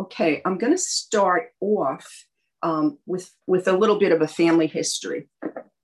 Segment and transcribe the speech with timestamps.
[0.00, 2.26] Okay, I'm going to start off
[2.62, 5.28] um, with with a little bit of a family history.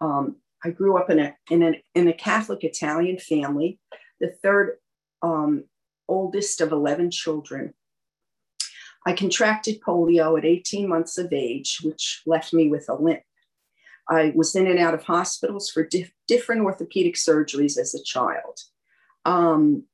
[0.00, 3.78] Um, I grew up in a in a in a Catholic Italian family,
[4.20, 4.78] the third
[5.22, 5.64] um,
[6.08, 7.74] oldest of eleven children.
[9.06, 13.22] I contracted polio at 18 months of age, which left me with a limp.
[14.10, 18.60] I was in and out of hospitals for dif- different orthopedic surgeries as a child.
[19.24, 19.84] Um,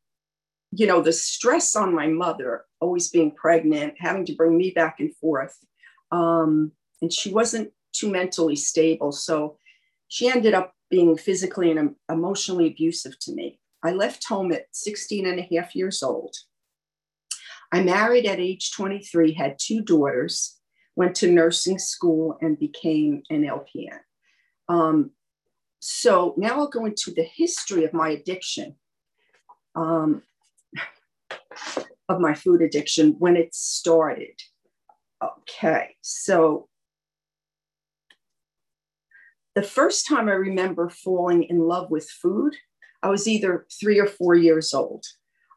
[0.73, 5.01] you know, the stress on my mother, always being pregnant, having to bring me back
[5.01, 5.57] and forth.
[6.13, 9.13] Um, and she wasn't too mentally stable.
[9.13, 9.59] So
[10.09, 13.61] she ended up being physically and emotionally abusive to me.
[13.83, 16.35] I left home at 16 and a half years old.
[17.73, 20.57] I married at age 23, had two daughters,
[20.95, 23.99] went to nursing school, and became an LPN.
[24.69, 25.11] Um,
[25.81, 28.77] so now I'll go into the history of my addiction,
[29.75, 30.23] um,
[32.09, 34.41] of my food addiction when it started.
[35.23, 36.69] Okay, so
[39.55, 42.55] the first time I remember falling in love with food,
[43.03, 45.05] I was either three or four years old.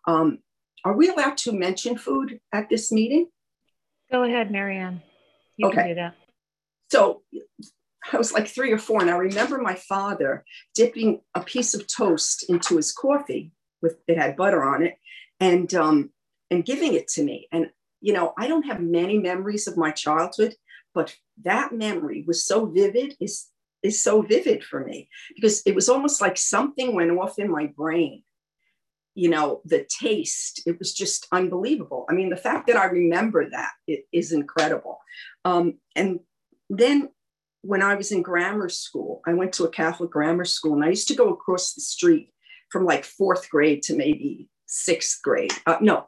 [0.07, 0.39] Um,
[0.85, 3.27] are we allowed to mention food at this meeting?
[4.11, 5.01] Go ahead, Marianne.
[5.57, 5.75] You okay.
[5.75, 6.15] can do that.
[6.91, 7.21] So
[8.11, 11.85] I was like three or four, and I remember my father dipping a piece of
[11.85, 14.95] toast into his coffee with it had butter on it,
[15.39, 16.11] and um,
[16.51, 17.47] and giving it to me.
[17.51, 17.69] And
[18.01, 20.55] you know, I don't have many memories of my childhood,
[20.93, 23.15] but that memory was so vivid.
[23.19, 23.47] is
[23.81, 27.67] is so vivid for me because it was almost like something went off in my
[27.67, 28.23] brain
[29.15, 33.49] you know the taste it was just unbelievable i mean the fact that i remember
[33.49, 33.71] that
[34.11, 34.99] is incredible
[35.45, 36.19] um, and
[36.69, 37.09] then
[37.61, 40.89] when i was in grammar school i went to a catholic grammar school and i
[40.89, 42.31] used to go across the street
[42.71, 46.07] from like fourth grade to maybe sixth grade uh, no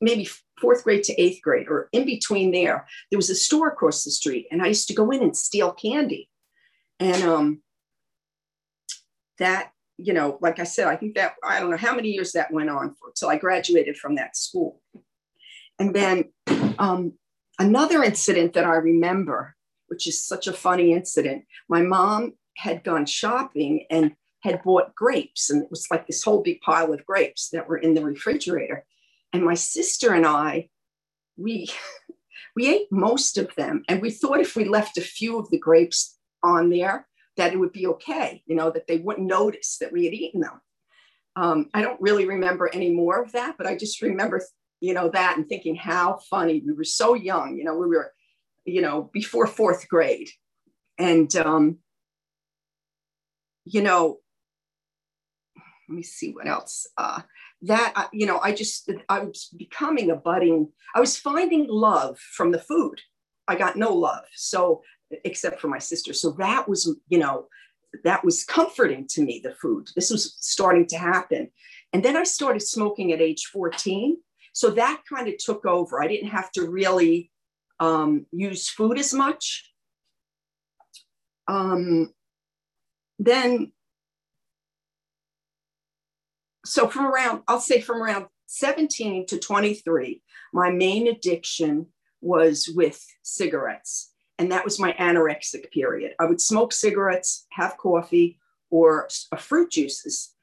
[0.00, 0.28] maybe
[0.60, 4.10] fourth grade to eighth grade or in between there there was a store across the
[4.10, 6.28] street and i used to go in and steal candy
[7.00, 7.62] and um,
[9.38, 12.32] that you know, like I said, I think that I don't know how many years
[12.32, 14.80] that went on for till I graduated from that school.
[15.78, 16.32] And then
[16.78, 17.14] um,
[17.58, 19.54] another incident that I remember,
[19.88, 25.50] which is such a funny incident, my mom had gone shopping and had bought grapes,
[25.50, 28.84] and it was like this whole big pile of grapes that were in the refrigerator.
[29.32, 30.68] And my sister and I,
[31.36, 31.68] we
[32.56, 35.58] we ate most of them, and we thought if we left a few of the
[35.58, 37.06] grapes on there,
[37.36, 40.40] that it would be okay, you know, that they wouldn't notice that we had eaten
[40.40, 40.60] them.
[41.34, 44.42] Um, I don't really remember any more of that, but I just remember,
[44.80, 46.62] you know, that and thinking how funny.
[46.64, 48.12] We were so young, you know, we were,
[48.64, 50.28] you know, before fourth grade.
[50.98, 51.78] And, um,
[53.64, 54.18] you know,
[55.88, 56.86] let me see what else.
[56.98, 57.22] Uh,
[57.62, 62.50] that, you know, I just, I was becoming a budding, I was finding love from
[62.50, 63.00] the food.
[63.48, 64.24] I got no love.
[64.34, 64.82] So
[65.24, 66.12] except for my sister.
[66.12, 67.46] So that was, you know,
[68.04, 69.88] that was comforting to me, the food.
[69.94, 71.50] This was starting to happen.
[71.92, 74.16] And then I started smoking at age 14.
[74.54, 76.02] So that kind of took over.
[76.02, 77.30] I didn't have to really
[77.80, 79.70] um, use food as much.
[81.48, 82.12] Um,
[83.18, 83.72] then,
[86.64, 91.86] so from around, I'll say from around 17 to 23, my main addiction
[92.20, 94.12] was with cigarettes.
[94.38, 96.12] And that was my anorexic period.
[96.18, 98.38] I would smoke cigarettes, have coffee,
[98.70, 100.34] or uh, fruit juices.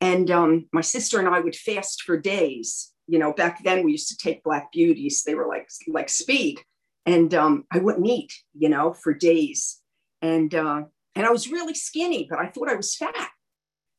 [0.00, 2.92] And um, my sister and I would fast for days.
[3.06, 5.22] You know, back then we used to take black beauties.
[5.22, 6.60] They were like like speed,
[7.04, 8.32] and um, I wouldn't eat.
[8.54, 9.80] You know, for days.
[10.22, 13.28] And uh, and I was really skinny, but I thought I was fat.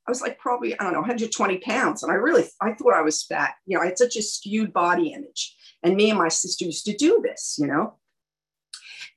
[0.07, 3.01] I was like probably I don't know 120 pounds, and I really I thought I
[3.01, 3.55] was fat.
[3.65, 5.55] You know, I had such a skewed body image.
[5.83, 7.57] And me and my sister used to do this.
[7.59, 7.95] You know,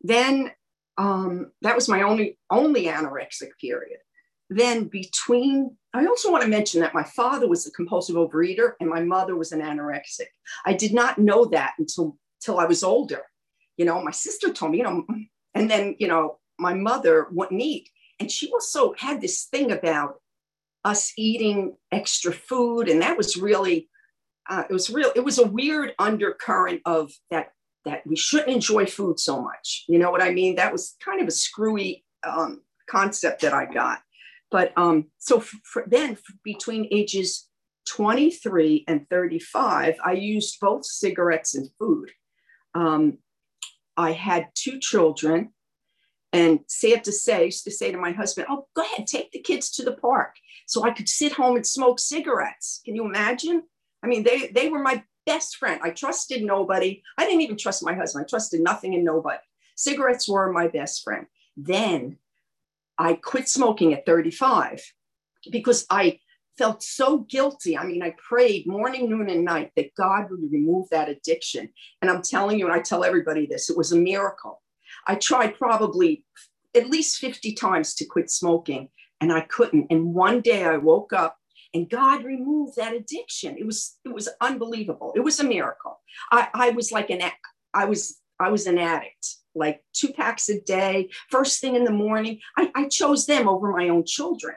[0.02, 0.52] then
[0.96, 3.98] um, that was my only only anorexic period.
[4.50, 8.88] Then between, I also want to mention that my father was a compulsive overeater and
[8.88, 10.28] my mother was an anorexic.
[10.64, 13.22] I did not know that until till I was older.
[13.76, 15.06] You know, my sister told me, you know,
[15.54, 20.20] and then you know, my mother wouldn't eat, and she also had this thing about
[20.84, 23.88] us eating extra food, and that was really.
[24.48, 25.12] Uh, it was real.
[25.14, 27.52] It was a weird undercurrent of that
[27.84, 29.84] that we shouldn't enjoy food so much.
[29.88, 30.56] You know what I mean?
[30.56, 34.00] That was kind of a screwy um, concept that I got.
[34.50, 37.48] But um, so for, then between ages
[37.88, 42.10] 23 and 35, I used both cigarettes and food.
[42.74, 43.18] Um,
[43.96, 45.50] I had two children.
[46.30, 49.40] And sad to say, used to say to my husband, Oh, go ahead, take the
[49.40, 50.34] kids to the park.
[50.68, 52.82] So I could sit home and smoke cigarettes.
[52.84, 53.62] Can you imagine?
[54.02, 55.80] I mean, they, they were my best friend.
[55.82, 57.02] I trusted nobody.
[57.16, 58.24] I didn't even trust my husband.
[58.24, 59.40] I trusted nothing and nobody.
[59.76, 61.26] Cigarettes were my best friend.
[61.56, 62.18] Then
[62.98, 64.82] I quit smoking at 35
[65.50, 66.18] because I
[66.58, 67.78] felt so guilty.
[67.78, 71.70] I mean, I prayed morning, noon, and night that God would remove that addiction.
[72.02, 74.60] And I'm telling you, and I tell everybody this, it was a miracle.
[75.06, 76.26] I tried probably
[76.76, 79.86] at least 50 times to quit smoking and I couldn't.
[79.90, 81.36] And one day I woke up
[81.74, 83.56] and God removed that addiction.
[83.58, 85.12] It was it was unbelievable.
[85.14, 86.00] It was a miracle.
[86.32, 87.22] I, I was like an
[87.74, 91.90] I was I was an addict, like two packs a day, first thing in the
[91.90, 92.40] morning.
[92.56, 94.54] I, I chose them over my own children.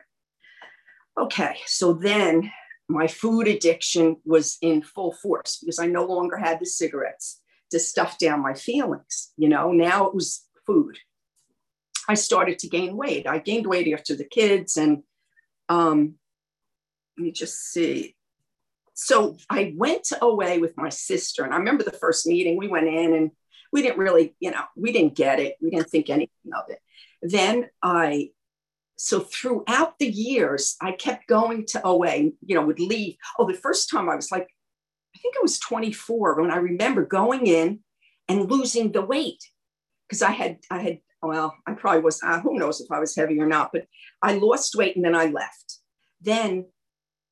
[1.20, 2.52] Okay, so then
[2.88, 7.42] my food addiction was in full force because I no longer had the cigarettes
[7.72, 9.32] to stuff down my feelings.
[9.38, 10.98] You know, now it was food.
[12.08, 13.28] I started to gain weight.
[13.28, 15.04] I gained weight after the kids, and
[15.70, 16.16] um,
[17.18, 18.16] let me just see.
[18.94, 22.58] So I went away with my sister, and I remember the first meeting.
[22.58, 23.32] We went in, and
[23.72, 25.56] we didn't really, you know, we didn't get it.
[25.62, 26.80] We didn't think anything of it.
[27.22, 28.32] Then I
[29.04, 33.16] so throughout the years, I kept going to OA, you know, would leave.
[33.40, 34.48] Oh, the first time I was like,
[35.16, 37.80] I think I was 24 when I remember going in
[38.28, 39.44] and losing the weight
[40.08, 43.16] because I had, I had, well, I probably was, uh, who knows if I was
[43.16, 43.86] heavy or not, but
[44.22, 45.80] I lost weight and then I left.
[46.22, 46.66] Then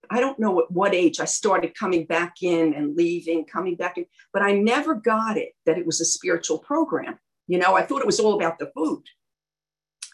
[0.09, 3.97] I don't know at what age I started coming back in and leaving, coming back
[3.97, 7.19] in, but I never got it that it was a spiritual program.
[7.47, 9.03] You know, I thought it was all about the food.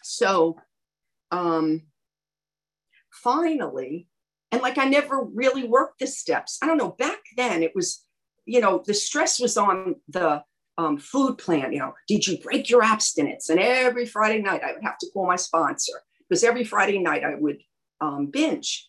[0.02, 0.56] So
[1.30, 1.82] um,
[3.10, 4.08] finally,
[4.52, 6.58] and like I never really worked the steps.
[6.62, 6.94] I don't know.
[6.98, 8.04] Back then, it was,
[8.44, 10.42] you know, the stress was on the
[10.78, 11.72] um, food plan.
[11.72, 13.48] You know, did you break your abstinence?
[13.48, 17.24] And every Friday night, I would have to call my sponsor because every Friday night
[17.24, 17.58] I would
[18.00, 18.88] um, binge.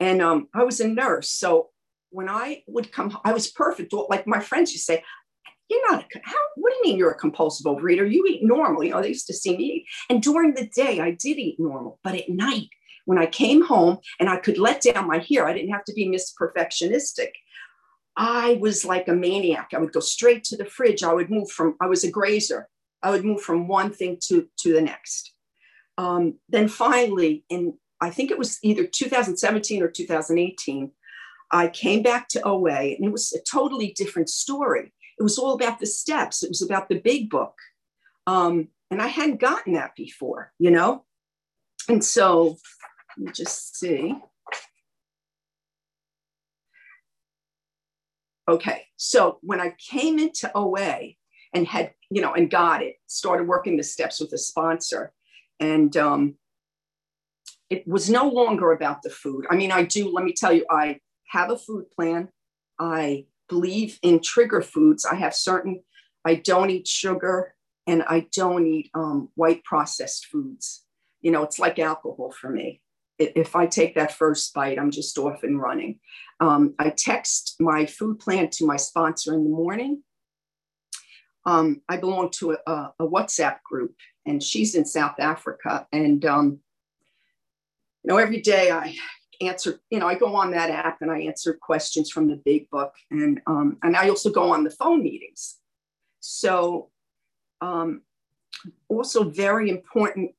[0.00, 1.30] And um, I was a nurse.
[1.30, 1.70] So
[2.10, 3.92] when I would come, I was perfect.
[3.92, 5.04] Like my friends used to say,
[5.68, 8.10] you're not a, how, what do you mean you're a compulsive overeater?
[8.10, 8.84] You eat normal.
[8.84, 9.86] You know, they used to see me eat.
[10.10, 11.98] And during the day, I did eat normal.
[12.04, 12.68] But at night,
[13.06, 15.92] when I came home and I could let down my hair, I didn't have to
[15.94, 17.30] be Miss Perfectionistic.
[18.16, 19.70] I was like a maniac.
[19.72, 21.02] I would go straight to the fridge.
[21.02, 22.68] I would move from, I was a grazer.
[23.02, 25.32] I would move from one thing to, to the next.
[25.98, 30.90] Um, then finally, in I think it was either 2017 or 2018,
[31.52, 34.92] I came back to OA and it was a totally different story.
[35.20, 36.42] It was all about the steps.
[36.42, 37.54] It was about the big book.
[38.26, 41.04] Um, and I hadn't gotten that before, you know?
[41.88, 42.58] And so
[43.16, 44.16] let me just see.
[48.52, 51.14] Okay, so when I came into OA
[51.54, 55.14] and had, you know, and got it, started working the steps with a sponsor,
[55.58, 56.34] and um,
[57.70, 59.46] it was no longer about the food.
[59.48, 62.28] I mean, I do, let me tell you, I have a food plan.
[62.78, 65.06] I believe in trigger foods.
[65.06, 65.82] I have certain,
[66.22, 67.54] I don't eat sugar
[67.86, 70.84] and I don't eat um, white processed foods.
[71.22, 72.82] You know, it's like alcohol for me.
[73.36, 76.00] If I take that first bite, I'm just off and running.
[76.40, 80.02] Um, I text my food plan to my sponsor in the morning.
[81.44, 83.94] Um, I belong to a, a, WhatsApp group,
[84.26, 85.86] and she's in South Africa.
[85.92, 86.60] And um,
[88.02, 88.96] you know, every day I
[89.40, 92.70] answer, you know, I go on that app and I answer questions from the big
[92.70, 92.94] book.
[93.10, 95.58] And, um, and I also go on the phone meetings.
[96.20, 96.90] So
[97.60, 98.02] um,
[98.88, 100.32] also very important.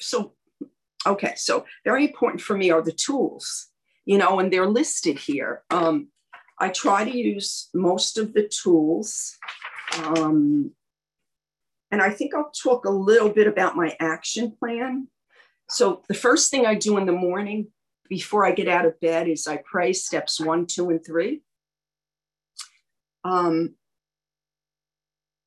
[0.00, 0.34] So,
[1.06, 3.68] okay, so very important for me are the tools,
[4.04, 5.62] you know, and they're listed here.
[5.70, 6.08] Um,
[6.58, 9.36] I try to use most of the tools.
[10.04, 10.72] Um,
[11.90, 15.08] and I think I'll talk a little bit about my action plan.
[15.68, 17.68] So the first thing I do in the morning
[18.08, 21.42] before I get out of bed is I pray steps one, two, and three.
[23.24, 23.74] Um,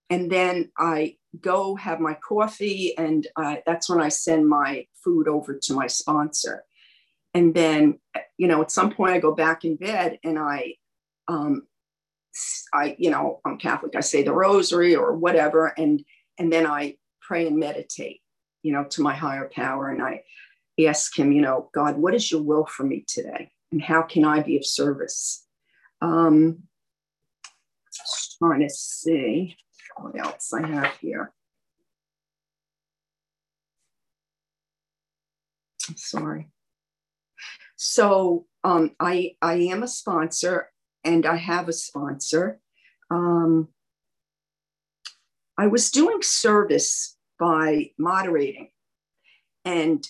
[0.10, 5.27] and then I go have my coffee, and uh, that's when I send my food
[5.27, 6.63] over to my sponsor.
[7.34, 8.00] And then,
[8.38, 10.75] you know, at some point I go back in bed and I,
[11.27, 11.68] um,
[12.74, 13.96] I, you know, I'm Catholic.
[13.96, 16.04] I say the Rosary or whatever, and
[16.38, 18.22] and then I pray and meditate,
[18.62, 20.24] you know, to my higher power, and I
[20.86, 23.51] ask him, you know, God, what is your will for me today?
[23.72, 25.46] And how can I be of service?
[26.01, 26.63] Um,
[27.94, 29.56] just trying to see
[29.98, 31.34] what else I have here.
[35.89, 36.50] I'm sorry.
[37.75, 40.72] So um, I, I am a sponsor
[41.04, 42.60] and I have a sponsor.
[43.12, 43.68] Um,
[45.58, 48.70] I was doing service by moderating
[49.65, 50.08] and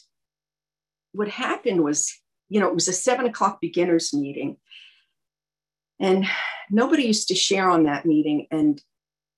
[1.13, 2.13] what happened was,
[2.49, 4.57] you know, it was a seven o'clock beginners meeting.
[5.99, 6.25] And
[6.69, 8.47] nobody used to share on that meeting.
[8.51, 8.81] And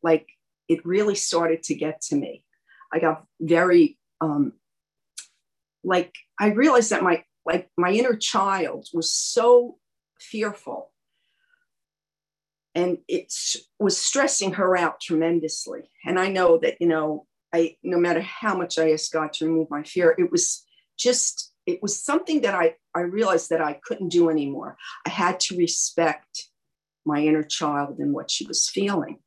[0.03, 0.27] like
[0.67, 2.43] it really started to get to me.
[2.91, 4.53] I got very um,
[5.83, 9.77] like I realized that my like my inner child was so
[10.19, 10.91] fearful.
[12.75, 13.33] And it
[13.79, 15.89] was stressing her out tremendously.
[16.05, 19.45] And i know that you know i no matter how much i asked god to
[19.45, 20.65] remove my fear it was
[20.97, 24.77] just it was something that i i realized that i couldn't do anymore.
[25.05, 26.49] I had to respect
[27.05, 29.19] my inner child and what she was feeling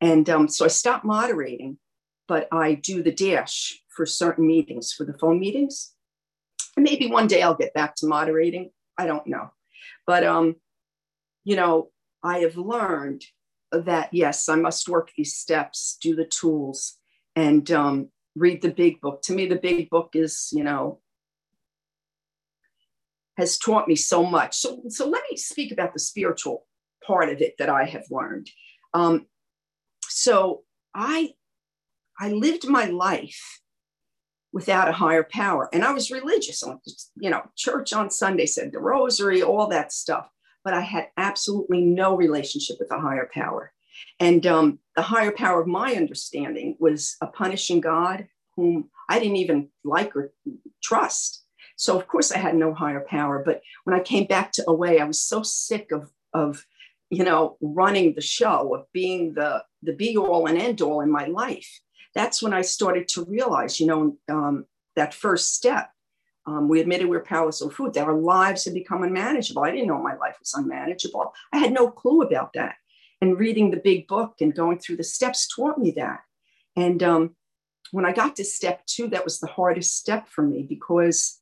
[0.00, 1.78] and um, so i stopped moderating
[2.26, 5.92] but i do the dash for certain meetings for the phone meetings
[6.76, 9.50] and maybe one day i'll get back to moderating i don't know
[10.06, 10.56] but um
[11.44, 11.90] you know
[12.22, 13.24] I have learned
[13.70, 16.98] that yes, I must work these steps, do the tools,
[17.36, 19.22] and um, read the big book.
[19.22, 21.00] To me, the big book is, you know,
[23.36, 24.56] has taught me so much.
[24.56, 26.66] So, so let me speak about the spiritual
[27.06, 28.48] part of it that I have learned.
[28.94, 29.26] Um,
[30.08, 30.62] so
[30.94, 31.34] I,
[32.18, 33.60] I lived my life
[34.52, 36.64] without a higher power, and I was religious.
[37.16, 40.30] You know, church on Sunday, said the rosary, all that stuff
[40.68, 43.72] but I had absolutely no relationship with a higher power.
[44.20, 49.36] And um, the higher power of my understanding was a punishing God whom I didn't
[49.36, 50.32] even like or
[50.82, 51.42] trust.
[51.76, 53.42] So, of course, I had no higher power.
[53.42, 56.66] But when I came back to OA, I was so sick of, of
[57.10, 61.10] you know, running the show, of being the, the be all and end all in
[61.10, 61.80] my life.
[62.14, 65.90] That's when I started to realize, you know, um, that first step
[66.48, 69.62] um, we admitted we are powerless over food, that our lives had become unmanageable.
[69.62, 71.34] I didn't know my life was unmanageable.
[71.52, 72.76] I had no clue about that.
[73.20, 76.20] And reading the big book and going through the steps taught me that.
[76.74, 77.36] And um,
[77.90, 81.38] when I got to step two, that was the hardest step for me because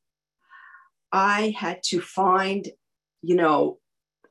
[1.12, 2.68] I had to find,
[3.22, 3.78] you know,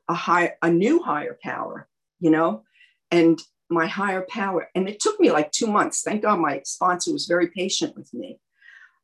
[0.08, 1.88] a high, a new higher power,
[2.20, 2.62] you know,
[3.10, 4.68] and my higher power.
[4.74, 6.02] And it took me like two months.
[6.02, 8.38] Thank God my sponsor was very patient with me.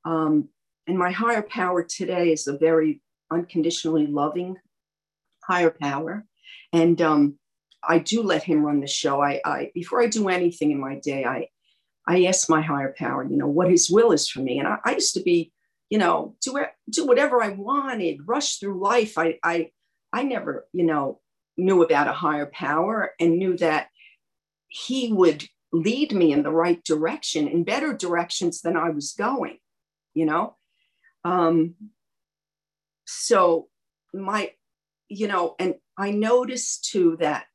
[0.04, 0.48] Um,
[0.86, 4.56] and my higher power today is a very unconditionally loving
[5.44, 6.24] higher power.
[6.72, 7.38] And um,
[7.86, 9.22] I do let him run the show.
[9.22, 11.48] I, I before I do anything in my day, I
[12.06, 14.58] I ask my higher power, you know, what his will is for me.
[14.58, 15.52] And I, I used to be,
[15.88, 19.18] you know, do do whatever I wanted, rush through life.
[19.18, 19.70] I I
[20.12, 21.20] I never, you know,
[21.56, 23.88] knew about a higher power and knew that
[24.68, 29.58] he would lead me in the right direction, in better directions than I was going,
[30.14, 30.56] you know.
[31.24, 31.74] Um,
[33.06, 33.68] so
[34.12, 34.52] my,
[35.08, 37.46] you know, and I noticed too that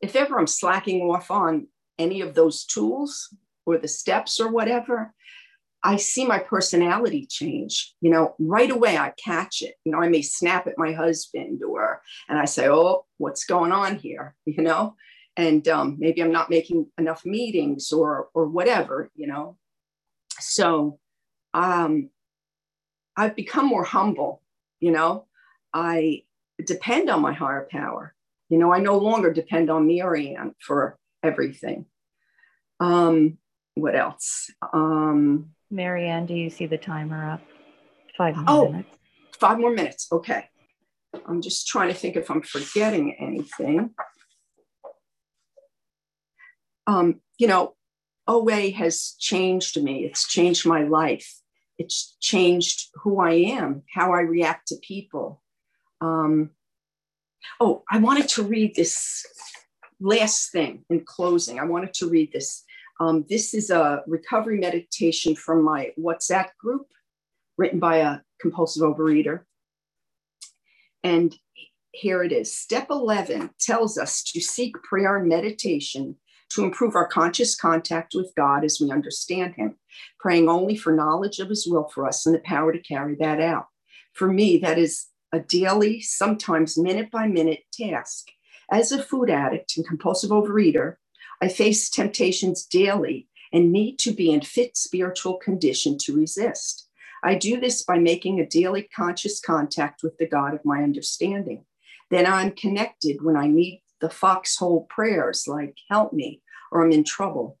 [0.00, 1.68] if ever I'm slacking off on
[1.98, 3.34] any of those tools
[3.66, 5.12] or the steps or whatever,
[5.82, 7.94] I see my personality change.
[8.00, 9.74] You know, right away I catch it.
[9.84, 13.72] You know, I may snap at my husband or, and I say, oh, what's going
[13.72, 14.34] on here?
[14.46, 14.96] You know,
[15.36, 19.08] and um, maybe I'm not making enough meetings or or whatever.
[19.14, 19.56] You know,
[20.40, 20.98] so
[21.54, 22.10] um,
[23.16, 24.42] I've become more humble,
[24.80, 25.26] you know.
[25.72, 26.22] I
[26.64, 28.14] depend on my higher power.
[28.48, 31.86] You know, I no longer depend on Marianne for everything.
[32.80, 33.38] Um,
[33.74, 34.50] what else?
[34.72, 37.42] Um, Marianne, do you see the timer up?
[38.16, 38.98] Five more oh, minutes.
[39.38, 40.08] Five more minutes.
[40.10, 40.44] Okay.
[41.26, 43.90] I'm just trying to think if I'm forgetting anything.
[46.86, 47.74] Um, you know,
[48.26, 50.04] OA has changed me.
[50.04, 51.38] It's changed my life
[51.78, 55.42] it's changed who I am, how I react to people.
[56.00, 56.50] Um,
[57.60, 59.24] oh, I wanted to read this
[60.00, 61.60] last thing in closing.
[61.60, 62.64] I wanted to read this.
[63.00, 66.86] Um, this is a recovery meditation from my WhatsApp group,
[67.56, 69.42] written by a compulsive overeater.
[71.04, 71.36] And
[71.92, 72.54] here it is.
[72.54, 76.16] Step 11 tells us to seek prayer and meditation
[76.50, 79.76] to improve our conscious contact with God as we understand Him,
[80.18, 83.40] praying only for knowledge of His will for us and the power to carry that
[83.40, 83.66] out.
[84.14, 88.28] For me, that is a daily, sometimes minute by minute task.
[88.70, 90.96] As a food addict and compulsive overeater,
[91.40, 96.88] I face temptations daily and need to be in fit spiritual condition to resist.
[97.22, 101.64] I do this by making a daily conscious contact with the God of my understanding.
[102.10, 107.04] Then I'm connected when I need the foxhole prayers like, help me, or I'm in
[107.04, 107.58] trouble.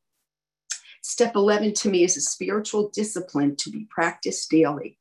[1.02, 4.98] Step 11 to me is a spiritual discipline to be practiced daily.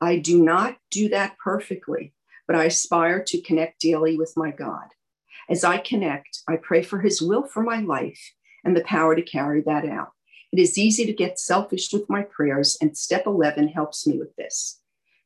[0.00, 2.12] I do not do that perfectly,
[2.46, 4.88] but I aspire to connect daily with my God.
[5.48, 8.32] As I connect, I pray for his will for my life
[8.64, 10.10] and the power to carry that out.
[10.52, 14.34] It is easy to get selfish with my prayers, and step 11 helps me with
[14.36, 14.80] this.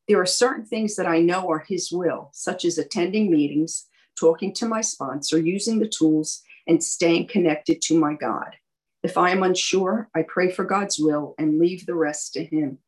[0.08, 3.86] There are certain things that I know are his will, such as attending meetings,
[4.18, 8.56] talking to my sponsor, using the tools, and staying connected to my God.
[9.02, 12.78] If I am unsure, I pray for God's will and leave the rest to Him.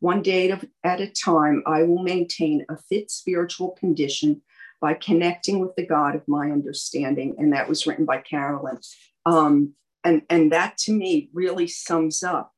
[0.00, 0.50] One day
[0.84, 4.42] at a time, I will maintain a fit spiritual condition
[4.82, 7.36] by connecting with the God of my understanding.
[7.38, 8.78] And that was written by Carolyn.
[9.24, 9.74] Um,
[10.04, 12.52] and, and that to me really sums up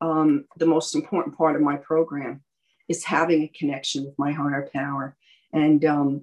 [0.00, 2.42] um, the most important part of my program
[2.88, 5.16] is having a connection with my higher power
[5.52, 6.22] and um,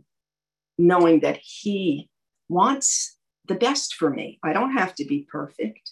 [0.78, 2.10] knowing that he
[2.48, 4.40] wants the best for me.
[4.42, 5.92] I don't have to be perfect.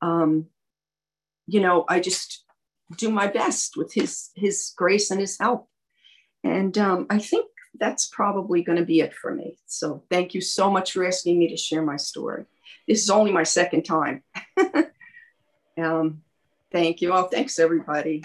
[0.00, 0.46] Um,
[1.46, 2.44] you know, I just
[2.96, 5.68] do my best with his his grace and his help.
[6.44, 7.46] And um, I think
[7.78, 9.58] that's probably going to be it for me.
[9.66, 12.44] So thank you so much for asking me to share my story.
[12.86, 14.22] This is only my second time.
[15.78, 16.22] um,
[16.70, 17.12] thank you.
[17.12, 18.22] Oh, thanks everybody.